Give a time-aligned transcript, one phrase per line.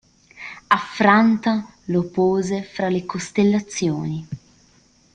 [0.69, 1.63] Affranta,
[1.93, 4.27] lo pose fra le costellazioni.